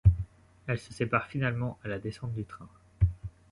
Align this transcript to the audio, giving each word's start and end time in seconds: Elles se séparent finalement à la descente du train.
Elles 0.65 0.79
se 0.79 0.91
séparent 0.95 1.27
finalement 1.27 1.77
à 1.83 1.87
la 1.87 1.99
descente 1.99 2.33
du 2.33 2.43
train. 2.43 2.67